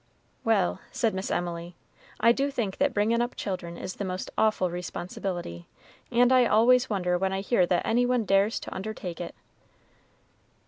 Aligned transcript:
"Well," 0.43 0.79
said 0.91 1.13
Miss 1.13 1.29
Emily, 1.29 1.75
"I 2.19 2.31
do 2.31 2.49
think 2.49 2.79
that 2.79 2.91
bringin' 2.91 3.21
up 3.21 3.35
children 3.35 3.77
is 3.77 3.97
the 3.97 4.03
most 4.03 4.31
awful 4.35 4.71
responsibility, 4.71 5.67
and 6.09 6.31
I 6.33 6.47
always 6.47 6.89
wonder 6.89 7.19
when 7.19 7.33
I 7.33 7.41
hear 7.41 7.67
that 7.67 7.85
any 7.85 8.07
one 8.07 8.25
dares 8.25 8.59
to 8.61 8.73
undertake 8.73 9.21
it." 9.21 9.35